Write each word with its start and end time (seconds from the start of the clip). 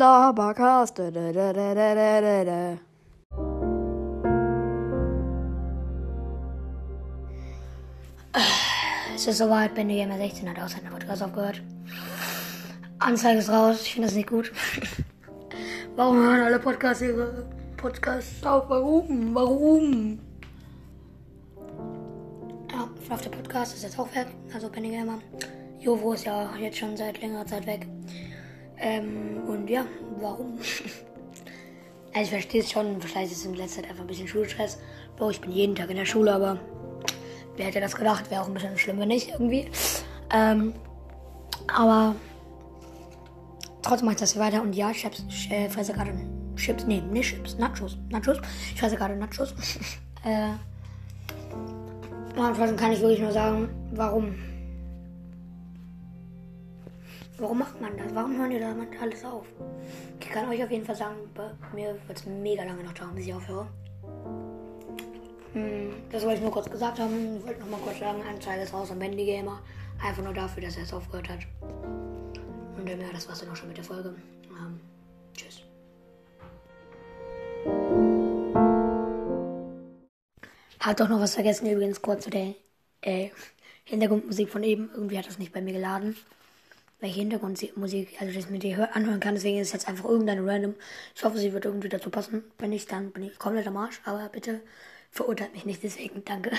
Labercast. 0.00 0.98
Es 9.14 9.26
ist 9.26 9.36
soweit, 9.36 9.74
Benny 9.74 9.96
Gamer 9.96 10.16
16 10.16 10.48
hat 10.48 10.58
auch 10.58 10.68
seinen 10.68 10.88
Podcast 10.88 11.22
aufgehört. 11.22 11.60
Anzeige 12.98 13.40
ist 13.40 13.50
raus, 13.50 13.82
ich 13.82 13.92
finde 13.92 14.08
das 14.08 14.16
nicht 14.16 14.30
gut. 14.30 14.50
Warum 15.96 16.16
hören 16.16 16.40
alle 16.44 16.58
Podcasts 16.58 17.02
ihre 17.02 17.46
Podcasts 17.76 18.42
auf? 18.46 18.70
Warum? 18.70 19.34
Warum? 19.34 20.18
Ja, 22.72 22.88
auf 23.10 23.20
der 23.20 23.28
Podcast 23.28 23.74
ist 23.74 23.82
jetzt 23.82 23.98
auch 23.98 24.08
weg, 24.14 24.28
also 24.54 24.70
Benny 24.70 24.92
Gamer. 24.92 25.18
Jovo 25.78 26.14
ist 26.14 26.24
ja 26.24 26.56
jetzt 26.56 26.78
schon 26.78 26.96
seit 26.96 27.20
längerer 27.20 27.44
Zeit 27.44 27.66
weg. 27.66 27.86
Ähm, 28.80 29.42
und 29.46 29.68
ja, 29.68 29.84
warum? 30.20 30.58
also 32.14 32.22
ich 32.22 32.30
verstehe 32.30 32.62
es 32.62 32.70
schon, 32.70 33.00
vielleicht 33.00 33.32
ist 33.32 33.38
es 33.38 33.44
in 33.44 33.54
letzter 33.54 33.82
Zeit 33.82 33.90
einfach 33.90 34.04
ein 34.04 34.06
bisschen 34.06 34.26
Schulstress. 34.26 34.78
Bro, 35.16 35.30
ich 35.30 35.40
bin 35.40 35.52
jeden 35.52 35.74
Tag 35.74 35.90
in 35.90 35.96
der 35.96 36.06
Schule, 36.06 36.32
aber 36.32 36.58
wer 37.56 37.66
hätte 37.66 37.80
das 37.80 37.94
gedacht? 37.94 38.30
Wäre 38.30 38.42
auch 38.42 38.48
ein 38.48 38.54
bisschen 38.54 38.78
schlimm, 38.78 38.98
wenn 38.98 39.08
nicht 39.08 39.30
irgendwie. 39.30 39.70
Ähm, 40.32 40.72
aber 41.74 42.14
trotzdem 43.82 44.06
mache 44.06 44.14
ich 44.14 44.20
das 44.20 44.32
hier 44.32 44.42
weiter 44.42 44.62
und 44.62 44.74
ja, 44.74 44.90
ich 44.90 45.04
äh, 45.50 45.68
fresse 45.68 45.92
gerade 45.92 46.12
Chips, 46.56 46.86
nee, 46.86 47.00
nicht 47.00 47.28
Chips, 47.28 47.58
Nachos, 47.58 47.98
Nachos. 48.10 48.38
Ich 48.74 48.80
fresse 48.80 48.96
gerade 48.96 49.16
Nachos. 49.16 49.54
äh, 50.24 50.52
und 52.38 52.56
trotzdem 52.56 52.76
kann 52.76 52.92
ich 52.92 53.00
wirklich 53.00 53.20
nur 53.20 53.32
sagen, 53.32 53.68
warum 53.92 54.34
Warum 57.40 57.58
macht 57.58 57.80
man 57.80 57.96
das? 57.96 58.14
Warum 58.14 58.36
hören 58.36 58.50
die 58.50 58.60
damit 58.60 58.88
alles 59.00 59.24
auf? 59.24 59.46
Ich 60.20 60.28
kann 60.28 60.46
euch 60.50 60.62
auf 60.62 60.70
jeden 60.70 60.84
Fall 60.84 60.94
sagen, 60.94 61.16
bei 61.34 61.50
mir 61.74 61.96
wird 62.06 62.18
es 62.18 62.26
mega 62.26 62.62
lange 62.64 62.84
noch 62.84 62.92
dauern, 62.92 63.14
bis 63.14 63.26
ich 63.26 63.32
aufhöre. 63.32 63.66
Hm, 65.54 65.94
das 66.12 66.22
wollte 66.22 66.36
ich 66.36 66.42
nur 66.42 66.52
kurz 66.52 66.70
gesagt 66.70 66.98
haben. 66.98 67.38
Ich 67.38 67.46
wollte 67.46 67.60
noch 67.60 67.70
mal 67.70 67.80
kurz 67.80 67.98
sagen, 67.98 68.22
Anzeige 68.28 68.62
ist 68.62 68.74
raus 68.74 68.90
am 68.90 68.98
Bendy 68.98 69.24
Gamer. 69.24 69.58
Einfach 70.04 70.22
nur 70.22 70.34
dafür, 70.34 70.62
dass 70.62 70.76
er 70.76 70.82
es 70.82 70.92
aufgehört 70.92 71.30
hat. 71.30 71.38
Und 72.76 72.86
ja, 72.86 72.96
das 73.10 73.26
war's 73.26 73.40
dann 73.40 73.48
auch 73.48 73.56
schon 73.56 73.68
mit 73.68 73.78
der 73.78 73.84
Folge. 73.84 74.14
Ähm, 74.50 74.78
tschüss. 75.34 75.62
Hat 80.78 81.00
doch 81.00 81.08
noch 81.08 81.20
was 81.20 81.34
vergessen 81.34 81.70
übrigens 81.70 82.02
kurz 82.02 82.24
zu 82.24 82.30
der 82.30 82.54
äh, 83.00 83.30
Hintergrundmusik 83.84 84.50
von 84.50 84.62
eben. 84.62 84.90
Irgendwie 84.92 85.16
hat 85.16 85.26
das 85.26 85.38
nicht 85.38 85.54
bei 85.54 85.62
mir 85.62 85.72
geladen 85.72 86.16
welche 87.00 87.20
Hintergrundmusik, 87.20 88.20
also 88.20 88.32
das 88.32 88.50
mit 88.50 88.62
dir 88.62 88.94
anhören 88.94 89.20
kann. 89.20 89.34
Deswegen 89.34 89.58
ist 89.58 89.68
es 89.68 89.72
jetzt 89.72 89.88
einfach 89.88 90.04
irgendeine 90.04 90.46
random. 90.46 90.74
Ich 91.14 91.24
hoffe, 91.24 91.38
sie 91.38 91.52
wird 91.52 91.64
irgendwie 91.64 91.88
dazu 91.88 92.10
passen. 92.10 92.44
Wenn 92.58 92.70
nicht, 92.70 92.90
dann 92.92 93.10
bin 93.10 93.24
ich 93.24 93.38
komplett 93.38 93.66
am 93.66 93.76
Arsch. 93.76 94.00
Aber 94.04 94.28
bitte 94.28 94.60
verurteilt 95.10 95.52
mich 95.54 95.64
nicht 95.64 95.82
deswegen. 95.82 96.24
Danke. 96.24 96.50